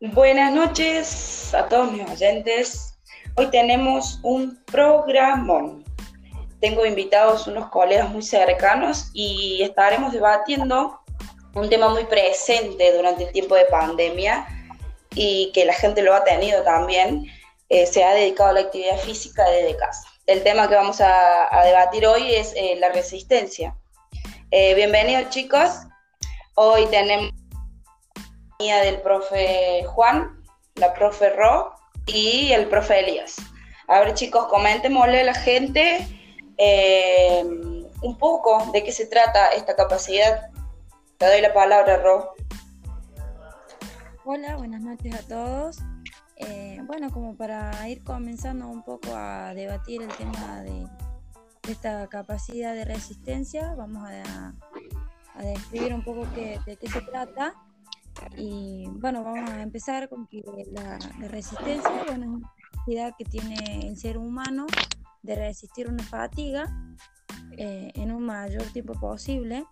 Buenas 0.00 0.52
noches 0.52 1.52
a 1.54 1.66
todos 1.66 1.90
mis 1.90 2.08
oyentes. 2.08 2.94
Hoy 3.34 3.48
tenemos 3.48 4.20
un 4.22 4.62
programón. 4.66 5.82
Tengo 6.60 6.86
invitados 6.86 7.48
unos 7.48 7.68
colegas 7.70 8.08
muy 8.08 8.22
cercanos 8.22 9.10
y 9.12 9.60
estaremos 9.60 10.12
debatiendo 10.12 11.00
un 11.52 11.68
tema 11.68 11.88
muy 11.88 12.04
presente 12.04 12.96
durante 12.96 13.24
el 13.24 13.32
tiempo 13.32 13.56
de 13.56 13.64
pandemia 13.64 14.46
y 15.16 15.50
que 15.52 15.64
la 15.64 15.72
gente 15.72 16.00
lo 16.02 16.14
ha 16.14 16.22
tenido 16.22 16.62
también. 16.62 17.26
Eh, 17.68 17.84
se 17.84 18.04
ha 18.04 18.14
dedicado 18.14 18.50
a 18.50 18.52
la 18.52 18.60
actividad 18.60 18.98
física 18.98 19.50
desde 19.50 19.76
casa. 19.76 20.06
El 20.28 20.44
tema 20.44 20.68
que 20.68 20.76
vamos 20.76 21.00
a, 21.00 21.48
debatir 21.64 22.06
hoy 22.06 22.36
es 22.36 22.52
eh, 22.54 22.76
la 22.78 22.90
resistencia. 22.90 23.76
Eh, 24.52 24.76
bienvenidos 24.76 25.30
chicos. 25.30 25.70
Hoy 26.54 26.86
tenemos 26.86 27.32
la 28.66 28.80
del 28.80 29.00
profe 29.02 29.84
Juan, 29.84 30.42
la 30.74 30.92
profe 30.92 31.30
Ro 31.30 31.76
y 32.06 32.50
el 32.50 32.68
profe 32.68 32.98
Elías. 32.98 33.36
A 33.86 34.00
ver 34.00 34.14
chicos, 34.14 34.46
comentémosle 34.46 35.20
a 35.20 35.24
la 35.24 35.34
gente 35.34 36.08
eh, 36.56 37.44
un 38.02 38.18
poco 38.18 38.68
de 38.72 38.82
qué 38.82 38.90
se 38.90 39.06
trata 39.06 39.50
esta 39.50 39.76
capacidad. 39.76 40.50
Te 41.18 41.26
doy 41.26 41.40
la 41.40 41.54
palabra, 41.54 41.98
Ro. 41.98 42.34
Hola, 44.24 44.56
buenas 44.56 44.80
noches 44.80 45.14
a 45.14 45.22
todos. 45.28 45.78
Eh, 46.34 46.80
bueno, 46.82 47.12
como 47.12 47.36
para 47.36 47.88
ir 47.88 48.02
comenzando 48.02 48.66
un 48.66 48.82
poco 48.82 49.14
a 49.14 49.54
debatir 49.54 50.02
el 50.02 50.12
tema 50.16 50.62
de, 50.62 50.84
esta 51.70 52.08
capacidad 52.08 52.74
de 52.74 52.84
resistencia, 52.84 53.74
vamos 53.76 54.02
a, 54.04 54.52
describir 55.44 55.94
un 55.94 56.02
poco 56.02 56.26
de 56.34 56.76
qué 56.80 56.88
se 56.88 57.00
trata. 57.02 57.54
Y 58.36 58.86
bueno, 58.88 59.24
vamos 59.24 59.50
a 59.50 59.62
empezar 59.62 60.08
con 60.08 60.26
que 60.26 60.42
la, 60.70 60.98
resistencia 61.28 62.04
bueno, 62.06 62.24
es 62.24 62.30
una 62.30 62.52
capacidad 62.70 63.14
que 63.16 63.24
tiene 63.24 63.88
el 63.88 63.96
ser 63.96 64.18
humano 64.18 64.66
de 65.22 65.34
resistir 65.34 65.88
una 65.88 66.02
fatiga 66.02 66.66
eh, 67.52 67.90
en 67.94 68.12
un 68.12 68.24
mayor 68.24 68.62
tiempo 68.72 68.94
posible. 68.94 69.64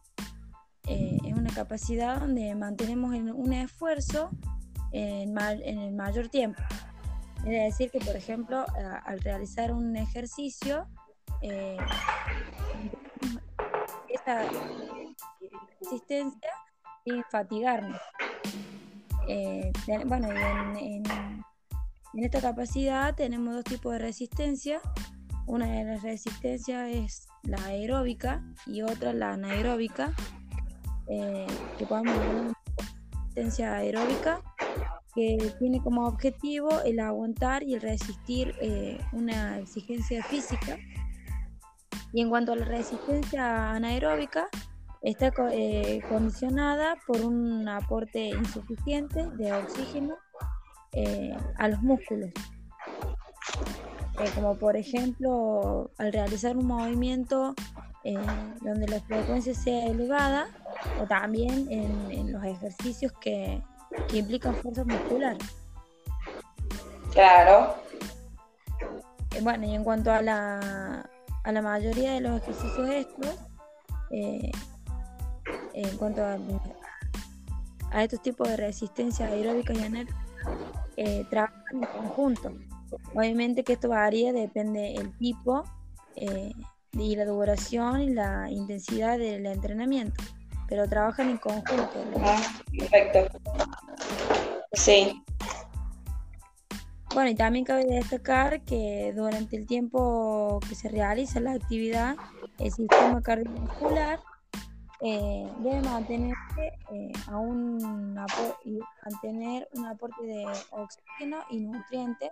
Eh, 0.89 1.19
es 1.24 1.34
una 1.34 1.52
capacidad 1.52 2.20
donde 2.20 2.55
mantenemos 2.55 3.14
un 3.14 3.52
esfuerzo 3.52 4.30
en, 4.92 5.36
en, 5.39 5.78
el 5.78 5.94
mayor 5.94 6.28
tiempo. 6.28 6.62
Es 7.44 7.74
decir, 7.74 7.91
que 7.91 7.98
por 7.98 8.17
ejemplo, 8.17 8.64
al 9.05 9.20
realizar 9.20 9.72
un 9.72 9.97
ejercicio, 9.97 10.86
eh, 11.42 11.77
esta 14.08 14.48
resistencia 15.80 16.50
sin 17.06 17.22
fatigarnos. 17.30 18.00
Eh, 19.28 19.72
bueno, 20.06 20.28
en, 20.78 21.04
esta 22.14 22.40
capacidad 22.40 23.14
tenemos 23.14 23.54
dos 23.54 23.64
tipos 23.64 23.92
de 23.92 23.98
resistencia. 23.98 24.80
Una 25.46 25.66
de 25.66 25.84
las 25.84 26.02
resistencias 26.02 26.90
es 26.90 27.28
la 27.42 27.62
aeróbica 27.66 28.42
y 28.66 28.82
otra 28.82 29.12
la 29.12 29.34
anaeróbica. 29.34 30.12
Eh, 31.08 31.46
que 31.78 31.86
podemos 31.86 32.16
una 32.16 32.52
resistencia 33.14 33.77
aeróbica 33.77 34.40
que 35.14 35.54
tiene 35.60 35.80
como 35.80 36.06
objetivo 36.06 36.68
el 36.84 36.98
aguantar 36.98 37.62
y 37.62 37.74
el 37.74 37.80
resistir 37.80 38.54
eh, 38.60 38.98
una 39.12 39.58
exigencia 39.58 40.24
física. 40.24 40.78
Y 42.12 42.22
en 42.22 42.28
cuanto 42.28 42.52
a 42.52 42.56
la 42.56 42.64
resistencia 42.64 43.72
anaeróbica, 43.72 44.48
está 45.06 45.32
eh, 45.52 46.02
condicionada 46.08 46.96
por 47.06 47.20
un 47.20 47.68
aporte 47.68 48.30
insuficiente 48.30 49.24
de 49.36 49.52
oxígeno 49.52 50.17
eh, 50.92 51.36
a 51.58 51.68
los 51.68 51.80
músculos. 51.80 52.30
Eh, 54.18 54.30
como 54.34 54.56
por 54.56 54.77
ejemplo 54.77 55.90
al 55.98 56.12
realizar 56.12 56.56
un 56.56 56.66
movimiento 56.66 57.55
donde 58.62 58.86
la 58.86 59.00
frecuencia 59.00 59.52
sea 59.52 59.86
elevada 59.86 60.46
o 61.02 61.06
también 61.06 61.66
en, 61.70 62.33
los 62.33 62.45
ejercicios 62.45 63.12
que, 63.20 63.61
implican 64.12 64.55
fuerza 64.55 64.84
muscular. 64.84 65.36
Claro. 67.12 67.74
bueno, 69.42 69.66
y 69.66 69.74
en 69.74 69.83
cuanto 69.83 70.12
a 70.12 70.22
la, 70.22 71.11
a 71.42 71.52
la 71.52 71.62
mayoría 71.62 72.12
de 72.12 72.20
los 72.20 72.40
ejercicios 72.40 72.89
estos, 72.90 73.34
en 75.77 75.97
cuanto 75.98 76.25
a, 76.25 76.39
estos 78.03 78.23
tipos 78.23 78.48
de 78.48 78.57
resistencia 78.57 79.27
aeróbica 79.27 79.73
y 79.73 79.83
anérobica, 79.83 80.27
eh, 80.97 81.25
trabajan 81.31 81.64
en 81.73 81.81
conjunto. 81.81 82.53
Obviamente 83.14 83.63
que 83.63 83.75
esto 83.75 83.89
varía, 83.89 84.33
depende 84.33 84.95
del 84.97 85.17
tipo 85.19 85.64
eh, 86.14 86.53
y 86.92 87.17
la 87.17 87.27
duración 87.27 88.01
y 88.01 88.11
la 88.11 88.51
intensidad 88.51 89.19
del 89.19 89.47
entrenamiento, 89.47 90.23
pero 90.69 90.89
trabajan 90.89 91.31
en 91.31 91.39
conjunto. 91.39 92.05
Ah, 92.20 92.43
perfecto. 92.79 93.39
Sí. 94.73 95.23
Bueno, 97.14 97.31
y 97.31 97.35
también 97.35 97.64
cabe 97.64 97.85
destacar 97.87 98.63
que 98.63 99.13
durante 99.14 99.57
el 99.57 99.67
tiempo 99.67 100.61
que 100.69 100.75
se 100.75 100.89
realiza 100.89 101.41
la 101.41 101.53
actividad, 101.53 102.17
el 102.58 102.73
sistema 102.73 103.23
cardiovascular 103.23 104.20
eh, 105.02 105.46
debe 105.58 105.83
mantenerse 105.83 106.73
eh, 106.90 107.12
a 107.29 107.36
un 107.36 108.14
mantener 108.14 109.68
un 109.74 109.84
aporte 109.84 110.24
de 110.24 110.46
oxígeno 110.70 111.39
y 111.51 111.61
nutrientes 111.61 112.30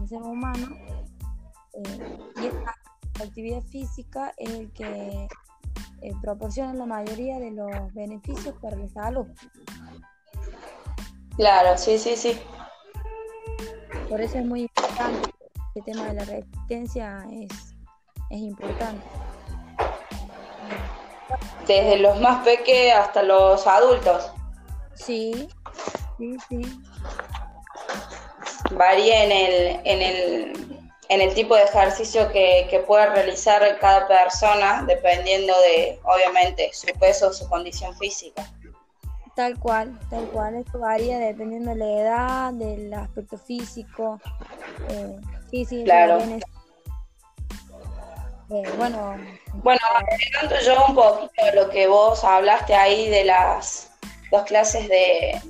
el 0.00 0.08
ser 0.08 0.22
humano 0.22 0.66
eh, 1.74 2.18
y 2.40 2.46
esta 2.46 2.74
actividad 3.22 3.62
física 3.64 4.32
es 4.38 4.50
el 4.50 4.72
que 4.72 5.28
proporciona 6.22 6.72
la 6.72 6.86
mayoría 6.86 7.38
de 7.38 7.50
los 7.50 7.92
beneficios 7.94 8.54
para 8.60 8.76
la 8.76 8.88
salud. 8.88 9.26
Claro, 11.36 11.76
sí, 11.76 11.98
sí, 11.98 12.16
sí. 12.16 12.38
Por 14.08 14.20
eso 14.20 14.38
es 14.38 14.46
muy 14.46 14.62
importante, 14.62 15.30
el 15.74 15.84
tema 15.84 16.04
de 16.04 16.14
la 16.14 16.24
resistencia 16.24 17.26
es, 17.30 17.74
es 18.30 18.38
importante 18.38 19.23
desde 21.66 21.98
los 21.98 22.20
más 22.20 22.44
pequeños 22.44 22.98
hasta 22.98 23.22
los 23.22 23.66
adultos. 23.66 24.30
Sí, 24.94 25.48
sí, 26.18 26.36
sí. 26.48 26.62
Varía 28.72 29.24
en 29.24 29.32
el, 29.32 29.80
en 29.84 30.02
el, 30.02 30.90
en 31.08 31.20
el 31.20 31.34
tipo 31.34 31.54
de 31.54 31.64
ejercicio 31.64 32.30
que, 32.32 32.66
que 32.70 32.80
puede 32.80 33.06
realizar 33.06 33.62
cada 33.78 34.06
persona, 34.06 34.84
dependiendo 34.86 35.52
de, 35.60 36.00
obviamente, 36.04 36.70
su 36.72 36.86
peso 36.98 37.32
su 37.32 37.48
condición 37.48 37.96
física. 37.96 38.50
Tal 39.34 39.58
cual, 39.58 39.98
tal 40.10 40.28
cual. 40.28 40.54
Esto 40.54 40.78
varía 40.78 41.18
dependiendo 41.18 41.70
de 41.70 41.76
la 41.76 42.00
edad, 42.00 42.52
del 42.52 42.94
aspecto 42.94 43.36
físico. 43.36 44.20
Eh, 44.88 45.16
sí, 45.50 45.64
sí, 45.64 45.84
claro. 45.84 46.20
Eh, 48.50 48.62
bueno, 48.76 49.16
bueno, 49.54 49.80
agregando 49.94 50.60
yo 50.60 50.84
un 50.86 50.94
poquito 50.94 51.44
de 51.44 51.52
lo 51.54 51.70
que 51.70 51.86
vos 51.86 52.22
hablaste 52.24 52.74
ahí 52.74 53.08
de 53.08 53.24
las 53.24 53.90
dos 54.30 54.42
clases 54.44 54.88
de, 54.88 55.40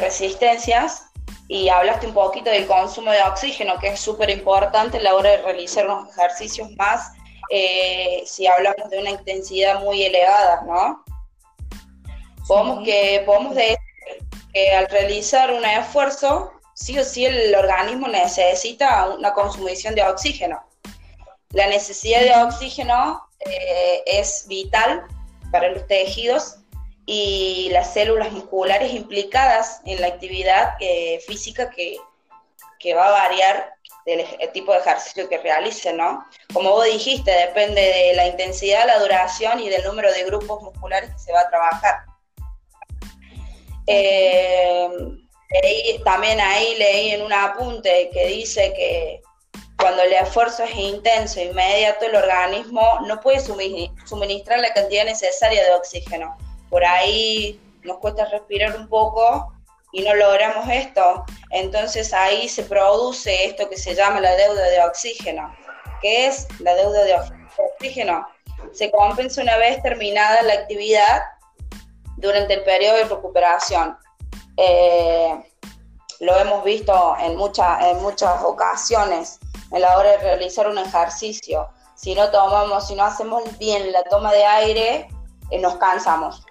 resistencias 0.00 1.06
y 1.46 1.68
hablaste 1.68 2.06
un 2.06 2.14
poquito 2.14 2.50
del 2.50 2.66
consumo 2.66 3.10
de 3.10 3.22
oxígeno, 3.22 3.78
que 3.78 3.88
es 3.88 4.00
súper 4.00 4.28
importante 4.30 4.98
a 4.98 5.02
la 5.02 5.14
hora 5.14 5.30
de 5.30 5.36
realizar 5.38 5.86
unos 5.86 6.10
ejercicios 6.10 6.70
más 6.76 7.12
eh, 7.50 8.22
si 8.26 8.46
hablamos 8.46 8.90
de 8.90 8.98
una 8.98 9.10
intensidad 9.10 9.80
muy 9.80 10.02
elevada, 10.02 10.62
¿no? 10.66 11.04
Podemos, 12.46 12.84
que, 12.84 13.22
podemos 13.24 13.54
decir 13.54 13.78
que 14.52 14.72
al 14.72 14.88
realizar 14.88 15.52
un 15.52 15.64
esfuerzo, 15.64 16.52
sí 16.74 16.98
o 16.98 17.04
sí 17.04 17.24
el 17.24 17.54
organismo 17.54 18.08
necesita 18.08 19.08
una 19.08 19.32
consumición 19.32 19.94
de 19.94 20.02
oxígeno. 20.02 20.67
La 21.52 21.66
necesidad 21.66 22.20
de 22.20 22.44
oxígeno 22.44 23.22
eh, 23.40 24.02
es 24.06 24.44
vital 24.48 25.06
para 25.50 25.70
los 25.70 25.86
tejidos 25.86 26.58
y 27.06 27.70
las 27.70 27.94
células 27.94 28.30
musculares 28.32 28.92
implicadas 28.92 29.80
en 29.86 30.00
la 30.02 30.08
actividad 30.08 30.74
eh, 30.78 31.20
física 31.26 31.70
que, 31.70 31.96
va 32.94 33.08
a 33.08 33.10
variar 33.10 33.74
del 34.06 34.24
tipo 34.52 34.72
de 34.72 34.78
ejercicio 34.78 35.28
que 35.28 35.38
realice, 35.38 35.92
¿no? 35.92 36.24
Como 36.52 36.70
vos 36.70 36.84
dijiste, 36.84 37.30
depende 37.30 37.80
de 37.80 38.14
la 38.14 38.26
intensidad, 38.26 38.86
la 38.86 38.98
duración 38.98 39.60
y 39.60 39.68
del 39.68 39.84
número 39.84 40.12
de 40.12 40.24
grupos 40.24 40.62
musculares 40.62 41.10
que 41.10 41.18
se 41.18 41.32
va 41.32 41.40
a 41.40 41.48
trabajar. 41.50 41.96
Eh, 43.86 44.88
también 46.04 46.40
ahí 46.40 46.76
leí 46.76 47.10
en 47.10 47.22
un 47.22 47.32
apunte 47.32 48.10
que 48.12 48.26
dice 48.26 48.72
que 48.74 49.20
cuando 49.78 50.02
el 50.02 50.12
esfuerzo 50.12 50.64
es 50.64 50.74
intenso, 50.74 51.38
e 51.38 51.44
inmediato, 51.44 52.06
el 52.06 52.16
organismo 52.16 52.82
no 53.06 53.20
puede 53.20 53.40
suministrar 53.40 54.58
la 54.58 54.74
cantidad 54.74 55.04
necesaria 55.04 55.62
de 55.64 55.74
oxígeno. 55.74 56.36
Por 56.68 56.84
ahí 56.84 57.60
nos 57.84 57.98
cuesta 57.98 58.24
respirar 58.26 58.76
un 58.76 58.88
poco 58.88 59.52
y 59.92 60.02
no 60.02 60.14
logramos 60.14 60.68
esto, 60.68 61.24
entonces 61.50 62.12
ahí 62.12 62.48
se 62.48 62.64
produce 62.64 63.46
esto 63.46 63.70
que 63.70 63.76
se 63.76 63.94
llama 63.94 64.20
la 64.20 64.34
deuda 64.34 64.64
de 64.64 64.82
oxígeno. 64.82 65.54
¿Qué 66.02 66.26
es 66.26 66.46
la 66.58 66.74
deuda 66.74 67.04
de 67.04 67.14
oxígeno? 67.74 68.26
Se 68.72 68.90
compensa 68.90 69.42
una 69.42 69.56
vez 69.58 69.80
terminada 69.82 70.42
la 70.42 70.54
actividad 70.54 71.22
durante 72.16 72.54
el 72.54 72.64
periodo 72.64 72.96
de 72.96 73.04
recuperación. 73.04 73.96
Eh, 74.56 75.40
lo 76.20 76.36
hemos 76.36 76.64
visto 76.64 77.16
en, 77.20 77.32
en 77.32 78.02
muchas 78.02 78.42
ocasiones 78.42 79.38
en 79.70 79.80
la 79.80 79.96
hora 79.96 80.10
de 80.12 80.18
realizar 80.18 80.68
un 80.68 80.78
ejercicio. 80.78 81.68
Si 81.94 82.14
no 82.14 82.30
tomamos, 82.30 82.86
si 82.86 82.94
no 82.94 83.04
hacemos 83.04 83.42
bien 83.58 83.92
la 83.92 84.04
toma 84.04 84.32
de 84.32 84.44
aire, 84.44 85.08
eh, 85.50 85.58
nos 85.58 85.76
cansamos, 85.76 86.44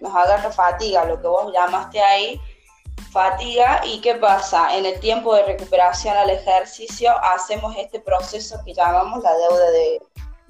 nos 0.00 0.14
agarra 0.14 0.50
fatiga, 0.50 1.04
lo 1.04 1.20
que 1.20 1.28
vos 1.28 1.52
llamaste 1.52 2.00
ahí, 2.00 2.40
fatiga. 3.12 3.80
¿Y 3.84 4.00
qué 4.00 4.14
pasa? 4.16 4.76
En 4.76 4.86
el 4.86 4.98
tiempo 5.00 5.34
de 5.34 5.44
recuperación 5.44 6.16
al 6.16 6.30
ejercicio 6.30 7.12
hacemos 7.22 7.76
este 7.76 8.00
proceso 8.00 8.60
que 8.64 8.74
llamamos 8.74 9.22
la 9.22 9.34
deuda 9.34 9.70
de, 9.70 10.00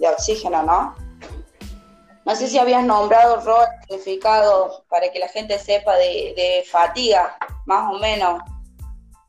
oxígeno, 0.08 0.62
¿no? 0.62 0.94
No 2.24 2.36
sé 2.36 2.46
si 2.46 2.58
habías 2.58 2.84
nombrado 2.84 3.40
rol 3.40 3.66
significado 3.80 4.84
para 4.88 5.10
que 5.10 5.18
la 5.18 5.28
gente 5.28 5.58
sepa 5.58 5.96
de, 5.96 6.34
de 6.36 6.64
fatiga, 6.70 7.36
más 7.64 7.92
o 7.92 7.98
menos 7.98 8.42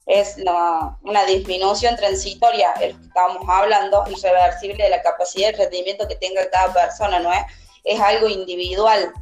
es 0.10 0.38
una 0.38 1.26
disminución 1.26 1.96
transitoria, 1.96 2.74
el 2.82 2.98
que 2.98 3.06
estábamos 3.06 3.48
hablando, 3.48 4.04
irreversible 4.10 4.84
de 4.84 4.90
la 4.90 5.04
capacidad 5.04 5.52
de 5.52 5.58
rendimiento 5.58 6.08
que 6.08 6.16
tenga 6.16 6.50
cada 6.50 6.74
persona, 6.74 7.20
¿no 7.20 7.32
es? 7.32 7.42
Es 7.84 8.00
algo 8.00 8.28
individual 8.28 9.14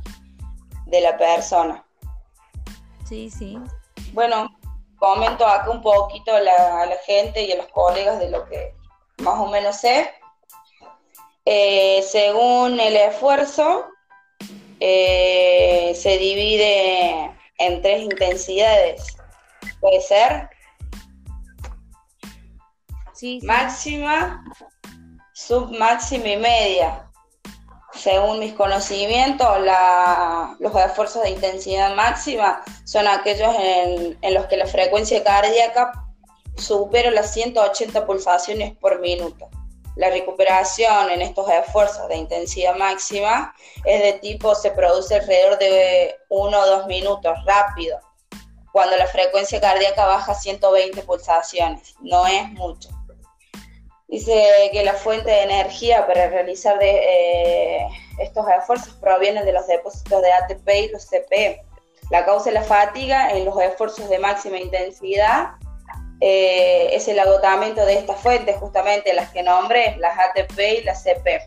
de 0.86 1.02
la 1.02 1.18
persona. 1.18 1.86
Sí, 3.08 3.30
sí. 3.30 3.58
Bueno, 4.14 4.50
comento 4.98 5.46
acá 5.46 5.70
un 5.70 5.82
poquito 5.82 6.34
a 6.34 6.40
la, 6.40 6.98
gente 7.06 7.44
y 7.44 7.52
a 7.52 7.58
los 7.58 7.68
colegas 7.68 8.20
de 8.20 8.30
lo 8.30 8.46
que 8.46 8.74
más 9.18 9.38
o 9.40 9.48
menos 9.48 9.76
sé. 9.76 10.14
Eh, 11.44 12.02
según 12.02 12.80
el 12.80 12.96
esfuerzo, 12.96 13.88
eh, 14.80 15.94
se 15.98 16.18
divide 16.18 17.30
en 17.58 17.82
tres 17.82 18.04
intensidades. 18.04 19.18
Puede 19.82 20.00
ser 20.00 20.50
máxima, 23.44 24.44
submáxima 25.34 26.28
y 26.28 26.38
media. 26.38 27.10
Según 27.94 28.40
mis 28.40 28.54
conocimientos, 28.54 29.48
los 30.60 30.76
esfuerzos 30.76 31.24
de 31.24 31.32
intensidad 31.32 31.96
máxima 31.96 32.62
son 32.86 33.08
aquellos 33.08 33.56
en, 33.60 34.34
los 34.34 34.46
que 34.46 34.58
la 34.58 34.68
frecuencia 34.68 35.24
cardíaca 35.24 35.92
supera 36.58 37.10
las 37.12 37.34
180 37.34 38.06
pulsaciones 38.06 38.78
por 38.78 39.00
minuto. 39.00 39.50
La 39.96 40.12
recuperación 40.12 41.10
en 41.10 41.24
estos 41.24 41.50
esfuerzos 41.50 42.08
de 42.08 42.18
intensidad 42.18 42.76
máxima 42.76 43.56
es 43.84 44.02
de 44.02 44.14
tipo, 44.14 44.54
se 44.54 44.70
produce 44.72 45.16
alrededor 45.16 45.58
de 45.58 46.16
1 46.30 46.60
o 46.60 46.68
2 46.68 46.88
minutos, 46.88 47.34
rápido, 47.46 48.00
cuando 48.72 48.96
la 48.96 49.08
frecuencia 49.08 49.60
cardíaca 49.60 50.06
baja 50.06 50.36
120 50.36 51.02
pulsaciones, 51.02 51.96
no 52.02 52.28
es 52.28 52.48
mucho. 52.52 52.90
Dice 54.08 54.70
que 54.72 54.86
la 54.86 54.94
fuente 54.94 55.30
de 55.30 55.44
energía 55.44 56.08
para 56.08 56.30
realizar 56.30 56.78
eh, 56.82 57.86
estos 58.20 58.46
esfuerzos 58.48 58.94
provienen 58.96 59.44
de 59.44 59.52
los 59.52 59.68
depósitos 59.68 60.22
de 60.22 60.32
ATP 60.32 60.70
y 60.70 60.88
los 60.90 61.06
CP. 61.10 61.62
La 62.10 62.26
causa 62.26 62.46
de 62.46 62.54
la 62.54 62.64
fatiga 62.64 63.32
en 63.32 63.44
los 63.44 63.60
esfuerzos 63.62 64.08
de 64.10 64.18
máxima 64.18 64.60
intensidad 64.60 65.56
eh, 66.22 66.90
es 66.94 67.08
el 67.10 67.20
agotamiento 67.20 67.86
de 67.86 67.96
estas 67.96 68.20
fuentes, 68.22 68.56
justamente 68.58 69.14
las 69.14 69.30
que 69.32 69.44
nombré, 69.44 69.98
las 69.98 70.18
ATP 70.18 70.60
y 70.80 70.84
las 70.84 71.04
CP. 71.04 71.42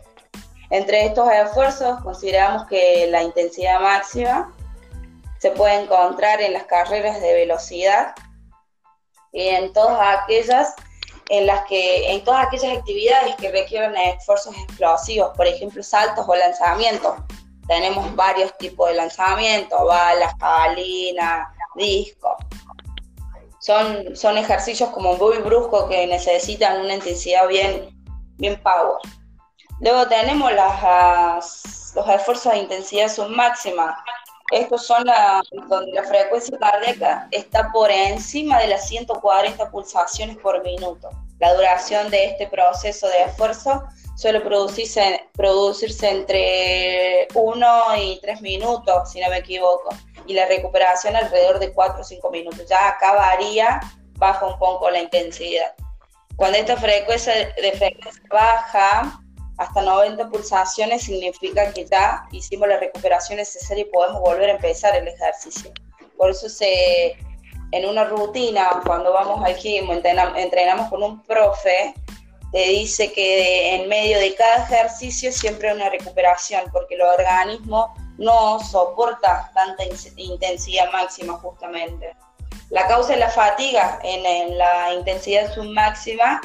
Entre 0.69 1.05
estos 1.05 1.29
esfuerzos 1.31 1.99
consideramos 2.01 2.67
que 2.67 3.07
la 3.09 3.23
intensidad 3.23 3.79
máxima 3.79 4.53
se 5.39 5.49
puede 5.51 5.81
encontrar 5.81 6.41
en 6.41 6.53
las 6.53 6.63
carreras 6.65 7.19
de 7.19 7.33
velocidad 7.33 8.13
y 9.33 9.47
en 9.47 9.73
todas 9.73 10.19
aquellas 10.19 10.75
en 11.29 11.47
las 11.47 11.65
que 11.65 12.11
en 12.11 12.23
todas 12.23 12.47
aquellas 12.47 12.77
actividades 12.77 13.35
que 13.35 13.51
requieren 13.51 13.95
esfuerzos 13.95 14.55
explosivos, 14.57 15.31
por 15.35 15.47
ejemplo, 15.47 15.81
saltos 15.83 16.25
o 16.27 16.35
lanzamientos. 16.35 17.15
Tenemos 17.67 18.15
varios 18.15 18.57
tipos 18.57 18.89
de 18.89 18.95
lanzamientos, 18.95 19.79
balas, 19.85 20.33
jabalina, 20.39 21.53
disco. 21.75 22.35
Son, 23.59 24.15
son 24.15 24.37
ejercicios 24.37 24.89
como 24.89 25.13
muy 25.15 25.37
bruscos 25.37 25.89
que 25.89 26.07
necesitan 26.07 26.81
una 26.81 26.95
intensidad 26.95 27.47
bien, 27.47 27.89
bien 28.37 28.61
power. 28.61 28.97
Luego 29.79 30.07
tenemos 30.07 30.51
las, 30.53 31.93
los 31.95 32.07
esfuerzos 32.09 32.53
de 32.53 32.59
intensidad 32.59 33.09
submáxima, 33.09 34.03
estos 34.51 34.85
son 34.85 35.05
donde 35.67 35.91
la 35.93 36.03
frecuencia 36.03 36.57
cardíaca 36.57 37.27
está 37.31 37.71
por 37.71 37.89
encima 37.89 38.59
de 38.59 38.67
las 38.67 38.87
140 38.87 39.71
pulsaciones 39.71 40.37
por 40.37 40.63
minuto. 40.63 41.09
La 41.39 41.53
duración 41.53 42.09
de 42.11 42.25
este 42.25 42.47
proceso 42.47 43.07
de 43.07 43.23
esfuerzo 43.23 43.83
suele 44.15 44.41
producirse, 44.41 45.27
producirse 45.33 46.09
entre 46.09 47.27
1 47.33 47.95
y 47.97 48.19
3 48.21 48.41
minutos, 48.41 49.11
si 49.11 49.19
no 49.19 49.29
me 49.29 49.37
equivoco, 49.37 49.89
y 50.27 50.33
la 50.33 50.45
recuperación 50.45 51.15
alrededor 51.15 51.59
de 51.59 51.73
4 51.73 52.01
o 52.01 52.03
5 52.03 52.29
minutos. 52.29 52.67
Ya 52.69 52.89
acá 52.89 53.13
varía, 53.13 53.79
baja 54.17 54.45
un 54.45 54.59
poco 54.59 54.89
la 54.91 54.99
intensidad. 54.99 55.73
Cuando 56.35 56.57
esta 56.57 56.77
frecuencia 56.77 57.33
de 57.33 57.71
frecuencia 57.71 58.21
baja, 58.29 59.20
hasta 59.61 59.83
90 59.83 60.27
pulsaciones 60.29 61.03
significa 61.03 61.71
que 61.71 61.85
ya 61.85 62.25
hicimos 62.31 62.67
la 62.67 62.77
recuperación 62.77 63.37
necesaria 63.37 63.83
y 63.83 63.91
podemos 63.91 64.19
volver 64.21 64.49
a 64.49 64.53
empezar 64.53 64.95
el 64.95 65.07
ejercicio. 65.07 65.71
Por 66.17 66.31
eso 66.31 66.49
se, 66.49 67.15
en 67.71 67.85
una 67.87 68.05
rutina, 68.05 68.81
cuando 68.83 69.13
vamos 69.13 69.45
al 69.45 69.55
gym, 69.55 69.91
entrenamos 69.91 70.89
con 70.89 71.03
un 71.03 71.21
profe, 71.23 71.93
te 72.51 72.67
dice 72.69 73.13
que 73.13 73.75
en 73.75 73.87
medio 73.87 74.17
de 74.17 74.33
cada 74.33 74.63
ejercicio 74.63 75.31
siempre 75.31 75.69
hay 75.69 75.75
una 75.75 75.89
recuperación, 75.89 76.63
porque 76.73 76.95
el 76.95 77.01
organismo 77.01 77.93
no 78.17 78.59
soporta 78.59 79.51
tanta 79.53 79.83
intensidad 80.15 80.91
máxima 80.91 81.33
justamente. 81.33 82.15
La 82.71 82.87
causa 82.87 83.13
de 83.13 83.19
la 83.19 83.29
fatiga 83.29 83.99
en, 84.01 84.25
en 84.25 84.57
la 84.57 84.93
intensidad 84.95 85.53
submáxima 85.53 86.41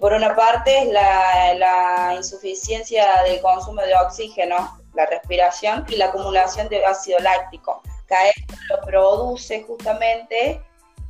por 0.00 0.12
una 0.12 0.34
parte 0.34 0.82
es 0.82 0.88
la, 0.88 2.14
insuficiencia 2.16 3.22
del 3.22 3.40
consumo 3.40 3.82
de 3.82 3.94
oxígeno, 3.94 4.78
la 4.94 5.06
respiración 5.06 5.84
y 5.88 5.96
la 5.96 6.06
acumulación 6.06 6.68
de 6.68 6.84
ácido 6.84 7.18
láctico. 7.20 7.82
Que 8.08 8.30
esto 8.30 8.54
lo 8.70 8.80
produce 8.82 9.62
justamente 9.62 10.62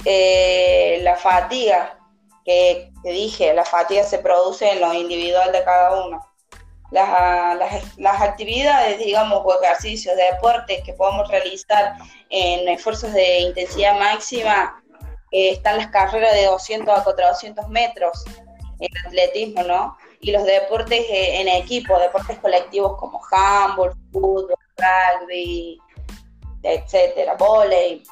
eh, 0.05 1.01
la 1.03 1.17
fatiga, 1.17 1.99
que, 2.45 2.91
dije, 3.03 3.53
la 3.55 3.65
fatiga 3.65 4.05
se 4.05 4.19
produce 4.19 4.71
en 4.71 4.81
lo 4.81 4.93
individual 4.95 5.53
de 5.53 5.65
cada 5.65 6.05
uno. 6.05 6.27
Las, 6.91 8.23
actividades, 8.23 8.99
digamos, 8.99 9.43
o 9.45 9.63
ejercicios, 9.63 10.17
de 10.17 10.25
deportes 10.25 10.83
que 10.85 10.93
podemos 10.93 11.29
realizar 11.29 11.95
en 12.31 12.69
esfuerzos 12.69 13.13
de 13.13 13.41
intensidad 13.41 13.99
máxima, 13.99 14.81
eh, 15.33 15.51
están 15.51 15.79
las 15.79 15.89
carreras 15.89 16.33
de 16.35 16.45
200 16.47 16.97
a 16.97 17.03
400 17.03 17.69
metros, 17.69 18.25
el 18.79 19.07
atletismo, 19.07 19.63
¿no? 19.63 19.97
Y 20.21 20.33
los 20.33 20.45
deportes 20.45 21.01
eh, 21.09 21.41
en 21.41 21.49
equipo, 21.49 21.99
deportes 21.99 22.39
colectivos 22.39 22.97
como 22.99 23.21
handball, 23.31 23.93
fútbol, 24.13 24.55
rugby, 24.77 25.79
etcétera, 26.63 27.35
volei. 27.35 28.03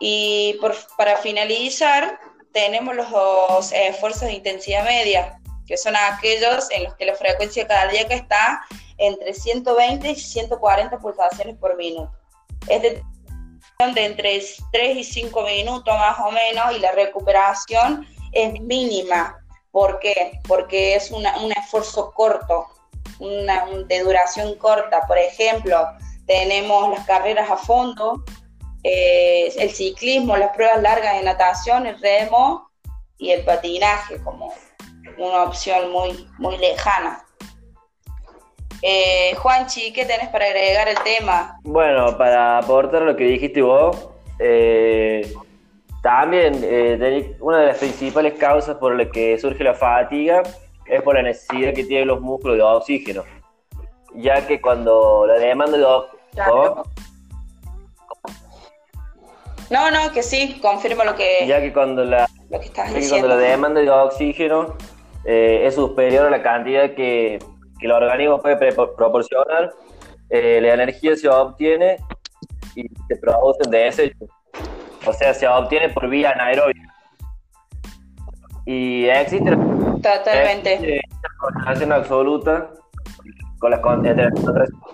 Y 0.00 0.58
para 0.96 1.16
finalizar, 1.16 2.18
tenemos 2.52 2.96
los 2.96 3.72
esfuerzos 3.72 4.22
de 4.22 4.32
intensidad 4.32 4.84
media, 4.84 5.40
que 5.66 5.76
son 5.76 5.94
aquellos 5.96 6.70
en 6.70 6.84
los 6.84 6.94
que 6.94 7.06
la 7.06 7.14
frecuencia 7.14 7.66
cardíaca 7.66 8.14
está 8.14 8.62
entre 8.98 9.32
120 9.32 10.10
y 10.10 10.16
140 10.16 10.98
pulsaciones 10.98 11.56
por 11.56 11.76
minuto. 11.76 12.10
Es 12.68 12.82
de, 12.82 13.02
de 13.94 14.04
entre 14.04 14.42
3 14.72 14.96
y 14.96 15.04
5 15.04 15.42
minutos 15.42 15.94
más 15.94 16.18
o 16.20 16.30
menos 16.30 16.76
y 16.76 16.78
la 16.78 16.92
recuperación 16.92 18.06
es 18.32 18.60
mínima, 18.60 19.41
¿Por 19.72 19.98
qué? 19.98 20.38
Porque 20.46 20.94
es 20.94 21.10
un 21.10 21.24
esfuerzo 21.52 22.12
corto, 22.12 22.66
una, 23.18 23.66
de 23.86 24.00
duración 24.00 24.54
corta. 24.56 25.06
Por 25.08 25.18
ejemplo, 25.18 25.88
tenemos 26.26 26.90
las 26.90 27.06
carreras 27.06 27.50
a 27.50 27.56
fondo, 27.56 28.22
eh, 28.84 29.50
el 29.56 29.70
ciclismo, 29.70 30.36
las 30.36 30.54
pruebas 30.54 30.82
largas 30.82 31.16
de 31.16 31.24
natación, 31.24 31.86
el 31.86 31.98
remo 32.00 32.68
y 33.18 33.30
el 33.30 33.44
patinaje 33.44 34.22
como 34.22 34.52
una 35.18 35.44
opción 35.44 35.90
muy, 35.90 36.28
muy 36.38 36.58
lejana. 36.58 37.24
Eh, 38.82 39.34
Juanchi, 39.36 39.92
¿qué 39.92 40.04
tenés 40.04 40.28
para 40.28 40.46
agregar 40.46 40.88
el 40.88 40.98
tema? 41.04 41.58
Bueno, 41.62 42.18
para 42.18 42.58
aportar 42.58 43.02
lo 43.02 43.16
que 43.16 43.24
dijiste 43.24 43.62
vos, 43.62 43.96
eh, 44.38 45.32
también 46.02 46.60
eh, 46.64 47.36
una 47.40 47.58
de 47.58 47.66
las 47.68 47.78
principales 47.78 48.34
causas 48.34 48.76
por 48.76 48.96
las 48.96 49.06
que 49.08 49.38
surge 49.38 49.62
la 49.62 49.74
fatiga 49.74 50.42
es 50.84 51.00
por 51.02 51.14
la 51.14 51.22
necesidad 51.22 51.72
que 51.72 51.84
tienen 51.84 52.08
los 52.08 52.20
músculos 52.20 52.56
de 52.56 52.62
oxígeno, 52.62 53.22
ya 54.16 54.44
que 54.46 54.60
cuando 54.60 55.24
la 55.26 55.34
demanda 55.34 55.78
de 55.78 55.84
oxígeno... 55.84 56.82
No, 59.70 59.90
no, 59.90 60.12
que 60.12 60.22
sí, 60.22 60.58
confirmo 60.60 61.04
lo 61.04 61.14
que... 61.14 61.46
Ya 61.46 61.60
que 61.60 61.72
cuando 61.72 62.04
la, 62.04 62.28
cuando 63.08 63.28
la 63.28 63.36
demanda 63.36 63.80
de 63.80 63.88
oxígeno 63.88 64.76
eh, 65.24 65.62
es 65.64 65.76
superior 65.76 66.26
a 66.26 66.30
la 66.30 66.42
cantidad 66.42 66.94
que, 66.94 67.38
que 67.78 67.86
el 67.86 67.92
organismo 67.92 68.42
puede 68.42 68.56
proporcionar, 68.56 69.72
eh, 70.30 70.58
la 70.60 70.74
energía 70.74 71.16
se 71.16 71.28
obtiene 71.28 71.96
y 72.74 72.82
se 73.08 73.16
produce 73.16 73.70
de 73.70 73.78
desecho. 73.78 74.26
O 75.06 75.12
sea, 75.12 75.34
se 75.34 75.48
obtiene 75.48 75.88
por 75.88 76.08
vía 76.08 76.30
anaeróbica. 76.30 76.92
Y 78.64 79.06
existe, 79.06 79.50
Totalmente. 79.50 80.78
una 80.78 81.36
correlación 81.38 81.92
absoluta 81.92 82.70
con 83.58 83.70
la, 83.70 83.80
contracción 83.80 84.32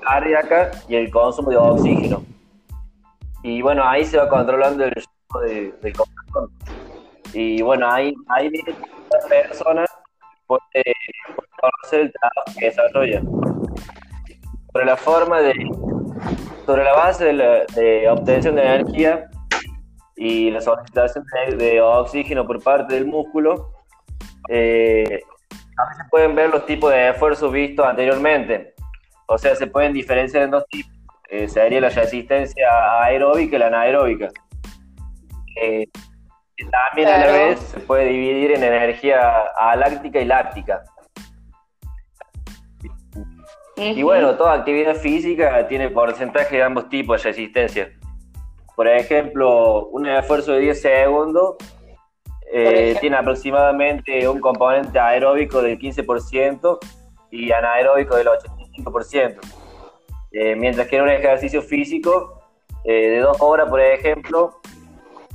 cardíaca 0.03 0.71
y 0.89 0.97
el 0.97 1.11
consumo 1.11 1.51
de 1.51 1.57
oxígeno. 1.57 2.23
Y 3.43 3.61
bueno, 3.63 3.83
ahí 3.87 4.05
se 4.05 4.17
va 4.17 4.29
controlando 4.29 4.85
el 4.85 4.91
ritmo 4.91 5.41
de, 5.41 5.93
corazón. 5.93 6.51
Y 7.35 7.61
bueno, 7.63 7.91
ahí, 7.91 8.15
ahí 8.29 8.49
viene 8.49 8.75
la 9.11 9.29
persona 9.29 9.85
puede, 10.47 10.95
conocer 11.61 12.01
el 12.01 12.13
trabajo 12.13 12.59
que 12.59 12.65
desarrolla. 12.67 13.23
Sobre 14.73 14.85
la 14.85 14.97
forma 14.97 15.41
de, 15.41 15.55
sobre 16.67 16.85
la 16.85 16.93
base 16.95 17.25
de, 17.27 17.33
la, 17.35 17.65
de 17.75 18.09
obtención 18.09 18.55
de 18.55 18.63
energía 18.63 19.31
y 20.21 20.51
la 20.51 20.61
solicitación 20.61 21.25
de, 21.57 21.81
oxígeno 21.81 22.45
por 22.45 22.61
parte 22.61 22.95
del 22.95 23.07
músculo, 23.07 23.73
eh, 24.49 25.21
se 25.97 26.05
pueden 26.11 26.35
ver 26.35 26.51
los 26.51 26.67
tipos 26.67 26.91
de 26.91 27.11
esfuerzos 27.11 27.53
vistos 27.53 27.87
anteriormente. 27.87 28.75
O 29.27 29.39
sea, 29.39 29.55
se 29.55 29.69
pueden 29.69 29.93
diferenciar 29.93 30.43
en 30.43 30.51
dos 30.51 30.67
tipos. 30.67 30.93
Eh, 31.31 31.47
sería 31.47 31.81
la 31.81 31.91
resistencia 31.91 32.67
aeróbica 33.01 33.55
y 33.55 33.59
la 33.61 33.69
anaeróbica. 33.69 34.29
Eh, 35.63 35.87
también 36.73 37.09
a 37.09 37.19
la 37.19 37.31
vez 37.31 37.61
se 37.61 37.79
puede 37.79 38.07
dividir 38.07 38.53
en 38.53 38.65
energía 38.65 39.43
aláctica 39.57 40.21
y 40.21 40.25
láctica. 40.25 40.83
Y 43.77 44.03
bueno, 44.03 44.35
toda 44.35 44.55
actividad 44.55 44.97
física 44.97 45.69
tiene 45.69 45.91
porcentaje 45.91 46.57
de 46.57 46.63
ambos 46.65 46.89
tipos 46.89 47.23
de 47.23 47.29
resistencia. 47.29 47.98
Por 48.79 48.87
ejemplo, 48.87 49.87
un 49.89 50.07
esfuerzo 50.07 50.53
de 50.53 50.61
10 50.61 50.81
segundos 50.81 51.57
eh, 52.53 52.97
tiene 53.01 53.17
aproximadamente 53.17 54.29
un 54.29 54.39
componente 54.39 55.01
aeróbico 55.01 55.61
del 55.61 55.77
15% 55.77 56.79
y 57.33 57.51
anaeróbico 57.51 58.15
del 58.15 58.29
85%. 58.29 59.41
Eh, 60.31 60.55
mientras 60.55 60.87
que 60.87 60.95
en 60.95 61.03
un 61.03 61.11
ejercicio 61.11 61.61
físico 61.61 62.41
eh, 62.85 63.09
de 63.11 63.19
dos 63.19 63.37
horas, 63.41 63.69
por 63.69 63.81
ejemplo, 63.81 64.61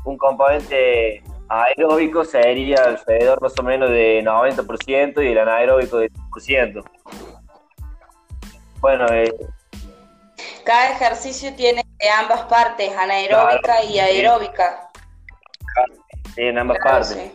un 0.05 0.17
componente 0.17 1.21
aeróbico 1.49 2.23
sería 2.23 2.77
alrededor 2.77 3.41
más 3.41 3.59
o 3.59 3.63
menos 3.63 3.89
de 3.89 4.23
90% 4.23 5.21
y 5.21 5.27
el 5.27 5.37
anaeróbico 5.37 5.97
de 5.97 6.09
10%. 6.09 6.81
Bueno, 8.79 9.05
eh, 9.11 9.35
cada 10.63 10.91
ejercicio 10.91 11.53
tiene 11.57 11.82
ambas 12.09 12.41
partes, 12.43 12.95
anaeróbica 12.95 13.83
y 13.83 13.99
aeróbica. 13.99 14.89
Sí, 16.35 16.41
en 16.41 16.57
ambas 16.57 16.77
partes. 16.79 17.31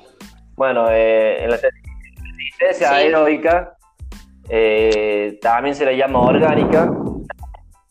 Bueno, 0.56 0.90
eh, 0.90 1.44
en 1.44 1.50
la 1.50 1.56
resistencia 1.56 2.92
aeróbica 2.92 3.76
eh, 4.48 5.38
también 5.42 5.74
se 5.74 5.84
la 5.84 5.92
llama 5.92 6.20
orgánica 6.20 6.90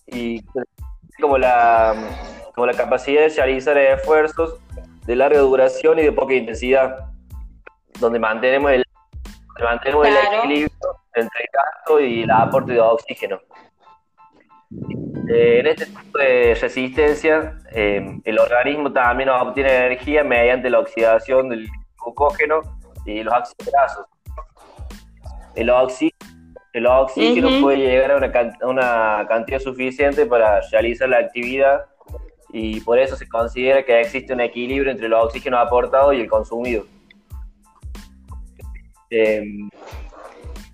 y 0.07 0.43
como 1.21 1.37
la, 1.37 1.95
como 2.53 2.65
la 2.65 2.73
capacidad 2.73 3.21
de 3.21 3.29
realizar 3.29 3.77
esfuerzos 3.77 4.59
de 5.05 5.15
larga 5.15 5.39
duración 5.39 5.99
y 5.99 6.03
de 6.03 6.11
poca 6.11 6.33
intensidad, 6.33 7.09
donde 7.99 8.19
mantenemos 8.19 8.71
el, 8.71 8.85
mantenemos 9.63 10.07
el 10.07 10.15
equilibrio 10.15 10.77
entre 11.13 11.39
el 11.41 11.49
gasto 11.53 11.99
y 11.99 12.23
el 12.23 12.31
aporte 12.31 12.73
de 12.73 12.79
oxígeno. 12.81 13.39
Eh, 15.29 15.59
en 15.59 15.67
este 15.67 15.85
tipo 15.87 16.17
de 16.17 16.55
resistencia, 16.59 17.57
eh, 17.71 18.19
el 18.23 18.39
organismo 18.39 18.91
también 18.91 19.29
obtiene 19.29 19.75
energía 19.75 20.23
mediante 20.23 20.69
la 20.69 20.79
oxidación 20.79 21.49
del 21.49 21.67
glucógeno 22.01 22.61
y 23.05 23.23
los 23.23 23.33
ácidos 23.33 23.69
grasos. 23.71 24.05
El, 25.55 25.71
el 26.73 26.85
oxígeno 26.85 27.61
puede 27.61 27.77
llegar 27.77 28.11
a 28.11 28.17
una, 28.17 28.31
a 28.61 28.67
una 28.67 29.25
cantidad 29.27 29.59
suficiente 29.59 30.25
para 30.25 30.61
realizar 30.71 31.09
la 31.09 31.17
actividad 31.17 31.85
y 32.49 32.79
por 32.81 32.97
eso 32.99 33.15
se 33.15 33.27
considera 33.27 33.83
que 33.83 33.99
existe 33.99 34.33
un 34.33 34.41
equilibrio 34.41 34.91
entre 34.91 35.09
los 35.09 35.25
oxígenos 35.25 35.59
aportados 35.59 36.13
y 36.15 36.21
el 36.21 36.29
consumido. 36.29 36.85
Em, 39.09 39.69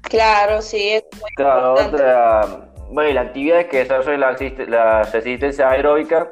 claro, 0.02 0.62
sí, 0.62 0.90
es 0.90 1.04
claro, 1.36 1.74
otra, 1.74 2.73
bueno, 2.90 3.14
las 3.14 3.28
actividades 3.28 3.68
que 3.68 3.78
desarrolla 3.80 4.36
la, 4.68 5.04
resistencia 5.04 5.70
aeróbica 5.70 6.30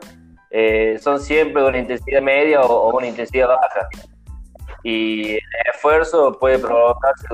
eh, 0.49 0.97
son 0.99 1.19
siempre 1.19 1.61
de 1.63 1.79
intensidad 1.79 2.21
media 2.21 2.61
o, 2.61 2.95
una 2.97 3.07
intensidad 3.07 3.47
baja. 3.47 3.87
Y 4.83 5.33
el 5.33 5.41
esfuerzo 5.73 6.37
puede 6.39 6.59
provocarse 6.59 7.27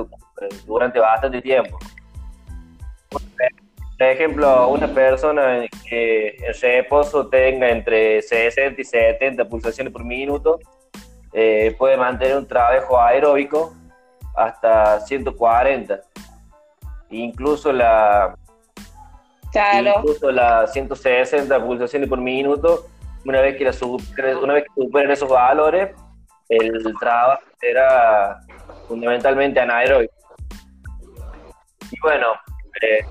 durante 0.66 1.00
bastante 1.00 1.42
tiempo. 1.42 1.78
Por 3.10 4.08
ejemplo, 4.08 4.70
una 4.70 4.88
persona 4.88 5.66
que 5.90 6.36
en 6.38 6.54
reposo 6.62 7.28
tenga 7.28 7.70
entre 7.70 8.22
60 8.22 8.82
y 8.82 8.84
70 8.84 9.46
pulsaciones 9.46 9.92
por 9.92 10.04
minuto 10.04 10.60
eh, 11.34 11.76
puede 11.78 11.98
mantener 11.98 12.38
un 12.38 12.48
trabajo 12.48 13.00
aeróbico 13.00 13.74
hasta 14.36 15.00
140. 15.02 16.02
Incluso 17.10 17.72
la, 17.72 18.36
incluso 19.54 20.32
las 20.32 20.74
160 20.74 21.64
pulsaciones 21.64 22.10
por 22.10 22.20
minuto, 22.20 22.86
una 23.26 23.42
vez 23.42 23.58
que, 23.58 23.66
la 23.66 23.74
una 24.42 24.54
vez 24.54 24.64
que 24.64 24.82
superen 24.82 25.12
esos 25.12 25.30
valores, 25.30 25.96
el 26.50 26.94
trabajo 27.00 27.44
será 27.60 28.40
fundamentalmente 28.88 29.60
anaeróbico. 29.60 30.14
Y 31.92 32.00
bueno, 32.02 32.28
eh, 32.82 33.06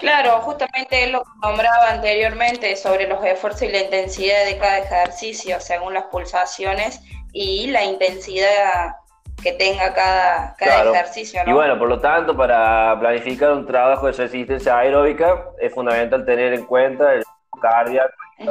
Claro, 0.00 0.40
justamente 0.40 1.04
es 1.04 1.10
lo 1.10 1.22
que 1.22 1.30
nombraba 1.42 1.90
anteriormente 1.90 2.74
sobre 2.76 3.06
los 3.06 3.22
esfuerzos 3.22 3.62
y 3.62 3.68
la 3.68 3.80
intensidad 3.80 4.46
de 4.46 4.56
cada 4.56 4.78
ejercicio 4.78 5.60
según 5.60 5.92
las 5.92 6.04
pulsaciones 6.04 7.02
y 7.32 7.66
la 7.66 7.84
intensidad 7.84 8.94
que 9.42 9.52
tenga 9.52 9.92
cada, 9.92 10.54
ejercicio. 10.58 11.40
Y 11.46 11.52
bueno, 11.52 11.78
por 11.78 11.88
lo 11.88 12.00
tanto, 12.00 12.36
para 12.36 12.96
planificar 12.98 13.52
un 13.52 13.66
trabajo 13.66 14.06
de 14.06 14.12
resistencia 14.12 14.78
aeróbica 14.78 15.46
es 15.58 15.72
fundamental 15.72 16.24
tener 16.24 16.54
en 16.54 16.64
cuenta 16.64 17.14
el 17.14 17.24
cardíaco 17.60 18.14
y 18.38 18.46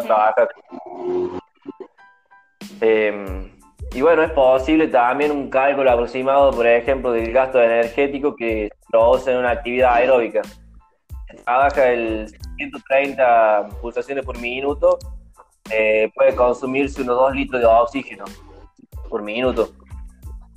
em, 2.81 3.51
y 3.91 4.01
bueno, 4.01 4.21
es 4.21 4.31
posible 4.31 4.87
también 4.87 5.31
un 5.31 5.49
cálculo 5.49 5.89
aproximado, 5.89 6.51
por 6.51 6.67
ejemplo, 6.67 7.11
del 7.11 7.31
gasto 7.33 7.61
energético 7.61 8.35
que 8.35 8.69
produce 8.91 9.31
en 9.31 9.37
una 9.37 9.51
actividad 9.51 9.95
aeróbica 9.95 10.41
trabaja 11.43 11.91
el 11.91 12.27
130 12.57 13.69
pulsaciones 13.81 14.25
por 14.25 14.37
minuto, 14.39 14.97
eh, 15.71 16.11
puede 16.15 16.35
consumirse 16.35 17.01
unos 17.01 17.17
2 17.17 17.35
litros 17.35 17.61
de 17.61 17.67
oxígeno 17.67 18.25
por 19.09 19.21
minuto. 19.21 19.71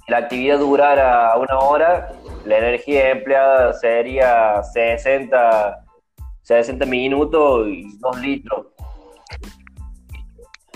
Si 0.04 0.12
la 0.12 0.18
actividad 0.18 0.58
durara 0.58 1.36
una 1.36 1.58
hora, 1.58 2.12
la 2.44 2.58
energía 2.58 3.10
empleada 3.10 3.72
sería 3.74 4.62
60, 4.62 5.84
60 6.42 6.86
minutos 6.86 7.68
y 7.68 7.98
2 7.98 8.20
litros. 8.20 8.66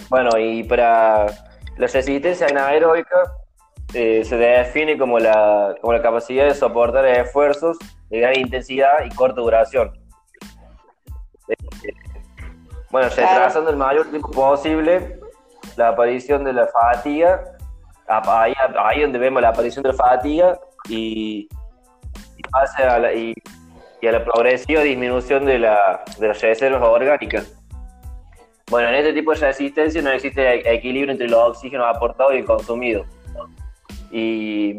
Bueno, 0.09 0.31
y 0.39 0.63
para 0.63 1.27
la 1.77 1.87
resistencia 1.87 2.47
anaeróbica 2.47 3.17
eh, 3.95 4.25
se 4.25 4.37
define 4.37 4.97
como 4.97 5.19
la, 5.19 5.75
como 5.81 5.93
la 5.93 6.03
capacidad 6.03 6.45
de 6.45 6.55
soportar 6.55 7.05
esfuerzos 7.07 7.77
de 8.11 8.21
gran 8.21 8.39
intensidad 8.39 9.05
y 9.05 9.15
corta 9.15 9.41
duración. 9.41 9.93
Bueno, 12.91 13.09
retrasando 13.09 13.71
el 13.71 13.77
mayor 13.77 14.07
tiempo 14.11 14.31
posible 14.31 15.21
la 15.77 15.89
aparición 15.89 16.45
de 16.45 16.53
la 16.53 16.67
fatiga, 16.69 17.56
ahí, 18.09 18.55
ahí 18.79 19.03
donde 19.03 19.19
vemos 19.19 19.43
la 19.43 19.49
aparición 19.49 19.83
de 19.83 19.91
la 19.91 19.95
fatiga 19.95 20.59
y, 20.89 21.49
y 22.37 22.83
a 22.83 22.99
la, 22.99 23.13
y, 23.13 23.35
a 24.07 24.13
la 24.13 24.25
progresiva 24.25 24.83
disminución 24.83 25.45
de, 25.45 25.59
la, 25.59 26.05
de 26.19 26.29
las 26.29 26.41
reservas 26.41 26.83
orgánicas. 26.83 27.53
Bueno, 28.69 28.89
en 28.89 28.97
este 28.97 29.13
tipo 29.13 29.33
de 29.33 29.39
resistencia 29.39 30.03
no 30.03 30.11
existe 30.11 30.73
equilibrio 30.73 31.13
entre 31.13 31.29
los 31.29 31.41
oxígenos 31.51 31.87
aportados 31.89 32.35
y 32.35 32.39
el 32.39 32.45
consumido. 32.45 33.05
Y 34.11 34.71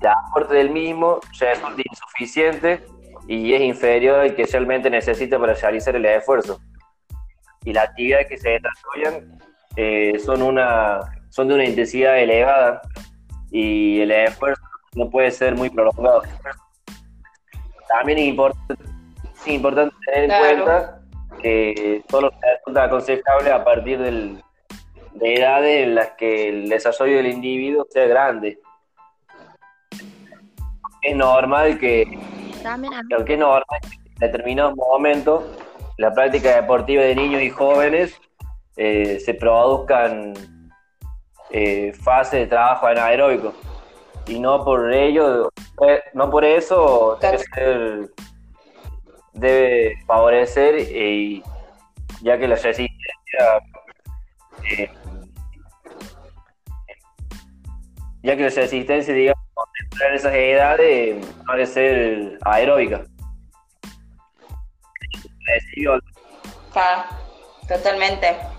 el 0.00 0.06
aporte 0.06 0.54
del 0.54 0.70
mismo 0.70 1.20
es 1.40 1.60
insuficiente 1.76 2.84
y 3.28 3.52
es 3.52 3.60
inferior 3.60 4.20
al 4.20 4.34
que 4.34 4.44
realmente 4.44 4.90
necesita 4.90 5.38
para 5.38 5.54
realizar 5.54 5.94
el 5.94 6.04
esfuerzo. 6.06 6.60
Y 7.64 7.72
las 7.72 7.90
actividades 7.90 8.26
que 8.28 8.38
se 8.38 8.50
desarrollan 8.50 9.38
eh, 9.76 10.18
son, 10.18 10.42
una, 10.42 11.00
son 11.38 11.46
de 11.46 11.54
una 11.54 11.66
intensidad 11.66 12.18
elevada 12.18 12.82
y 13.52 14.00
el 14.00 14.10
esfuerzo 14.10 14.60
no 14.96 15.08
puede 15.08 15.30
ser 15.30 15.54
muy 15.54 15.70
prolongado. 15.70 16.22
También 17.86 18.18
es 18.18 18.24
importante, 18.24 18.84
importante 19.46 19.94
tener 20.04 20.24
en 20.24 20.40
cuenta 20.40 21.00
que 21.40 22.02
solo 22.10 22.32
resulta 22.42 22.82
aconsejable 22.82 23.52
a 23.52 23.62
partir 23.62 24.00
del, 24.00 24.42
de 25.14 25.34
edades 25.34 25.84
en 25.84 25.94
las 25.94 26.08
que 26.18 26.48
el 26.48 26.68
desarrollo 26.68 27.18
del 27.18 27.28
individuo 27.28 27.86
sea 27.88 28.06
grande. 28.08 28.58
Es 31.02 31.14
normal 31.14 31.78
que, 31.78 32.02
es 32.02 33.38
normal 33.38 33.64
en 33.80 34.14
determinados 34.18 34.74
momentos 34.74 35.44
la 35.98 36.12
práctica 36.12 36.60
deportiva 36.60 37.04
de 37.04 37.14
niños 37.14 37.42
y 37.42 37.50
jóvenes 37.50 38.20
eh, 38.76 39.20
se 39.20 39.34
produzcan 39.34 40.57
eh, 41.50 41.92
fases 42.02 42.40
de 42.40 42.46
trabajo 42.46 42.86
anaeróbico 42.86 43.54
y 44.28 44.38
no 44.38 44.64
por 44.64 44.92
ello, 44.92 45.50
eh, 45.86 46.02
no 46.12 46.30
por 46.30 46.44
eso 46.44 47.18
debe, 49.32 49.94
favorecer, 50.06 50.78
y 50.78 51.42
ya 52.22 52.38
que 52.38 52.48
la 52.48 52.56
resistencia, 52.56 53.62
eh, 54.70 54.90
ya 58.22 58.36
que 58.36 58.42
la 58.42 58.50
resistencia, 58.50 59.14
digamos, 59.14 59.44
en 60.06 60.14
esas 60.14 60.34
edades, 60.34 61.26
puede 61.46 61.66
ser 61.66 62.38
aeróbica. 62.44 63.04
Totalmente. 67.66 68.57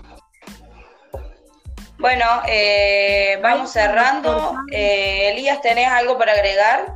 Bueno, 2.00 2.24
eh, 2.48 3.38
vamos 3.42 3.70
cerrando. 3.72 4.56
Eh, 4.72 5.32
Elías, 5.32 5.60
¿tenés 5.60 5.86
algo 5.88 6.16
para 6.16 6.32
agregar? 6.32 6.94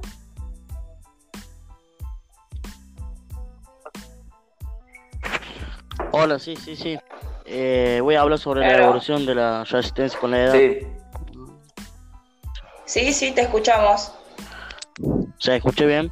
Hola, 6.11 6.39
sí, 6.39 6.57
sí, 6.57 6.75
sí. 6.75 6.99
Eh, 7.45 7.99
voy 8.03 8.15
a 8.15 8.23
hablar 8.23 8.39
sobre 8.39 8.63
la 8.63 8.83
evolución 8.83 9.27
de 9.27 9.35
la 9.35 9.65
resistencia 9.65 10.19
con 10.19 10.31
la 10.31 10.43
edad. 10.43 10.53
Sí. 10.55 10.87
Sí, 12.87 13.13
sí, 13.13 13.33
te 13.33 13.43
escuchamos. 13.43 14.15
¿Se 15.39 15.57
escucha 15.57 15.85
bien? 15.85 16.11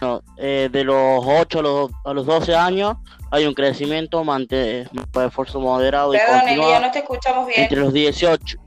No, 0.00 0.22
de 0.36 0.84
los 0.84 1.24
8 1.26 1.58
a 1.58 1.62
los, 1.62 1.90
a 2.04 2.12
los 2.14 2.24
12 2.24 2.54
años 2.54 2.98
hay 3.30 3.46
un 3.46 3.54
crecimiento 3.54 4.22
mante, 4.24 4.56
de 4.56 5.26
esfuerzo 5.26 5.60
moderado 5.60 6.14
y 6.14 6.18
continuado. 6.18 6.80
no 6.80 6.90
te 6.90 6.98
escuchamos 7.00 7.46
bien. 7.46 7.62
Entre 7.62 7.80
los 7.80 7.92
18. 7.92 8.58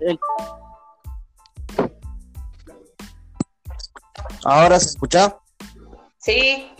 ¿Ahora 4.44 4.80
se 4.80 4.89
escucha? 4.89 5.38
Sí. 6.18 6.72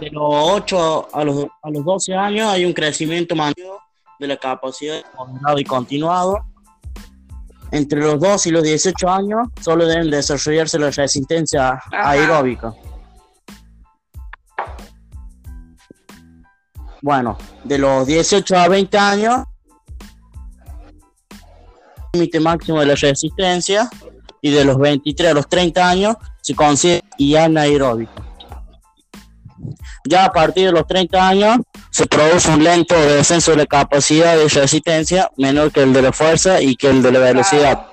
De 0.00 0.10
los 0.10 0.22
8 0.24 1.08
a 1.12 1.24
los, 1.24 1.46
a 1.62 1.70
los 1.70 1.84
12 1.84 2.14
años 2.14 2.48
hay 2.48 2.64
un 2.64 2.72
crecimiento 2.72 3.36
mantenido 3.36 3.80
de 4.18 4.26
la 4.26 4.36
capacidad 4.36 5.02
moderado 5.16 5.58
y 5.58 5.64
continuado 5.64 6.49
entre 7.72 8.00
los 8.00 8.20
2 8.20 8.46
y 8.46 8.50
los 8.50 8.62
18 8.62 9.08
años 9.08 9.48
solo 9.60 9.86
deben 9.86 10.10
desarrollarse 10.10 10.78
la 10.78 10.90
resistencia 10.90 11.80
aeróbica. 11.90 12.74
Bueno, 17.02 17.38
de 17.64 17.78
los 17.78 18.06
18 18.06 18.56
a 18.56 18.68
20 18.68 18.98
años, 18.98 19.44
límite 22.12 22.40
máximo 22.40 22.80
de 22.80 22.86
la 22.86 22.94
resistencia, 22.94 23.88
y 24.42 24.50
de 24.50 24.64
los 24.64 24.78
23 24.78 25.30
a 25.30 25.34
los 25.34 25.48
30 25.48 25.88
años 25.88 26.16
se 26.40 26.54
considera 26.54 27.44
anaeróbico. 27.44 28.29
Ya 30.04 30.24
a 30.24 30.32
partir 30.32 30.66
de 30.66 30.72
los 30.72 30.86
30 30.86 31.28
años 31.28 31.58
se 31.90 32.06
produce 32.06 32.50
un 32.50 32.64
lento 32.64 32.94
descenso 32.94 33.50
de 33.52 33.58
la 33.58 33.66
capacidad 33.66 34.36
de 34.36 34.48
resistencia 34.48 35.30
menor 35.36 35.72
que 35.72 35.82
el 35.82 35.92
de 35.92 36.02
la 36.02 36.12
fuerza 36.12 36.60
y 36.60 36.76
que 36.76 36.88
el 36.88 37.02
de 37.02 37.12
la 37.12 37.18
velocidad. 37.18 37.86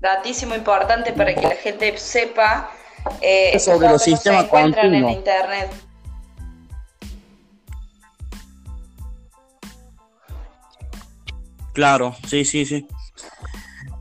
Datísimo 0.00 0.54
importante 0.54 1.12
para 1.12 1.34
que 1.34 1.42
la 1.42 1.54
gente 1.54 1.96
sepa 1.96 2.70
eh, 3.20 3.58
sobre 3.60 3.88
los 3.88 4.02
sistemas 4.02 4.46
continuos. 4.46 5.12
en 5.12 5.18
internet. 5.18 5.70
Claro, 11.72 12.16
sí, 12.26 12.44
sí, 12.44 12.66
sí. 12.66 12.86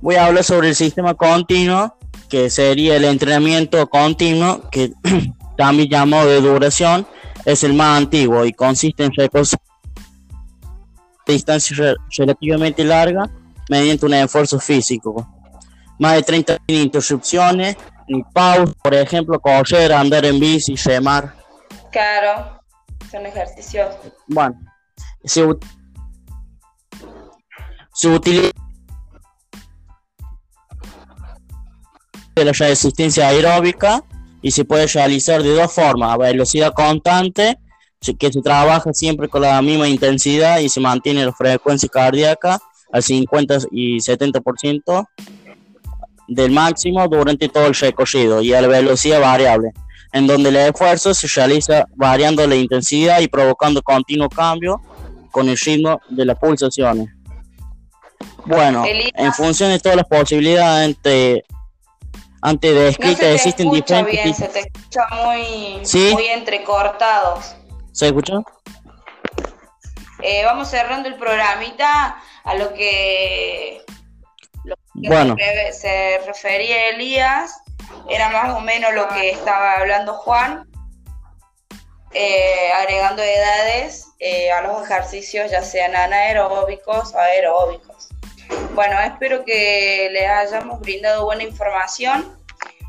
Voy 0.02 0.16
a 0.16 0.26
hablar 0.26 0.44
sobre 0.44 0.70
el 0.70 0.76
sistema 0.76 1.14
continuo 1.14 1.96
que 2.32 2.50
sería 2.50 2.96
el 2.96 3.04
entrenamiento 3.04 3.90
continuo, 3.90 4.70
que 4.72 4.94
también 5.62 5.90
llamado 5.90 6.28
de 6.28 6.42
duración, 6.42 7.06
es 7.46 7.64
el 7.64 7.76
más 7.76 7.96
antiguo 7.96 8.44
y 8.46 8.52
consiste 8.52 9.04
en 9.04 9.14
recorrer 9.14 9.46
distancia 11.28 11.94
relativamente 12.18 12.84
larga 12.84 13.30
mediante 13.70 14.08
un 14.08 14.16
esfuerzo 14.16 14.60
físico. 14.60 15.30
Más 16.00 16.16
de 16.16 16.24
30 16.24 16.58
interrupciones, 16.66 17.78
ni 18.08 18.24
pausa, 18.24 18.74
por 18.82 18.96
ejemplo, 18.96 19.40
correr, 19.40 19.94
andar 19.94 20.26
en 20.26 20.40
bici, 20.40 20.76
remar. 20.78 21.36
Claro, 21.92 22.60
son 23.12 23.28
ejercicios. 23.28 23.96
Bueno, 24.26 24.60
se, 25.24 25.46
se 27.94 28.08
utiliza 28.08 28.52
de 32.34 32.46
la 32.46 32.52
resistencia 32.52 33.28
aeróbica 33.28 34.04
y 34.42 34.52
se 34.52 34.66
puede 34.66 34.88
realizar 34.88 35.44
de 35.44 35.54
dos 35.54 35.72
formas, 35.72 36.14
a 36.14 36.18
velocidad 36.18 36.74
constante, 36.74 37.58
que 38.18 38.32
se 38.32 38.42
trabaja 38.42 38.92
siempre 38.94 39.28
con 39.28 39.44
la 39.44 39.62
misma 39.62 39.88
intensidad 39.88 40.60
y 40.60 40.70
se 40.70 40.80
mantiene 40.80 41.26
la 41.26 41.34
frecuencia 41.34 41.88
cardíaca 41.88 42.60
al 42.92 43.04
50 43.04 43.58
y 43.72 43.98
70% 43.98 45.08
del 46.28 46.52
máximo 46.52 47.08
durante 47.08 47.48
todo 47.50 47.68
el 47.68 47.76
recorrido 47.76 48.42
y 48.42 48.54
a 48.54 48.62
la 48.62 48.68
velocidad 48.68 49.22
variable, 49.22 49.72
en 50.14 50.26
donde 50.26 50.50
el 50.50 50.56
esfuerzo 50.56 51.14
se 51.14 51.28
realiza 51.36 51.86
variando 51.96 52.48
la 52.48 52.56
intensidad 52.56 53.20
y 53.20 53.28
provocando 53.28 53.82
continuo 53.82 54.30
cambio 54.30 54.82
con 55.30 55.48
el 55.48 55.58
ritmo 55.58 56.02
de 56.10 56.26
las 56.26 56.40
pulsaciones. 56.40 57.10
Bueno, 58.46 58.84
en 58.86 59.34
función 59.34 59.70
de 59.70 59.80
todas 59.80 59.98
las 59.98 60.08
posibilidades 60.08 60.90
entre 60.90 61.44
antes 62.42 62.74
de 62.74 62.90
escrita 62.90 63.24
no 63.24 63.30
existen 63.30 63.72
diferentes 63.72 64.24
bien, 64.24 64.36
se 64.36 64.48
te 64.48 64.60
escucha 64.60 65.08
muy, 65.24 65.82
muy 66.14 66.28
entrecortados. 66.28 67.56
¿Se 67.92 68.08
escucha? 68.08 68.42
Eh, 70.24 70.44
vamos 70.46 70.70
cerrando 70.70 71.08
el 71.08 71.16
programita 71.16 72.18
a 72.44 72.56
lo 72.56 72.74
que, 72.74 73.82
bueno. 74.94 75.36
se, 75.72 76.20
refería 76.26 76.90
Elías, 76.90 77.60
era 78.10 78.30
más 78.30 78.56
o 78.56 78.62
menos 78.62 78.94
lo 78.94 79.08
que 79.10 79.32
estaba 79.32 79.74
hablando 79.74 80.14
Juan, 80.14 80.68
eh, 82.14 82.72
agregando 82.76 83.22
edades 83.24 84.08
eh, 84.20 84.52
a 84.52 84.62
los 84.62 84.84
ejercicios, 84.84 85.50
ya 85.52 85.64
sean 85.64 85.96
anaeróbicos 85.96 87.14
o 87.14 87.20
aeróbicos. 87.20 88.10
Bueno, 88.74 89.00
espero 89.00 89.44
que 89.44 90.10
les 90.12 90.30
hayamos 90.30 90.80
brindado 90.80 91.26
buena 91.26 91.44
información 91.44 92.38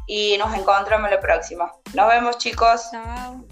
y 0.07 0.37
nos 0.39 0.55
encontramos 0.55 1.11
la 1.11 1.21
próxima. 1.21 1.73
Nos 1.95 2.09
vemos 2.09 2.39
chicos. 2.39 2.89
Chao. 2.91 3.45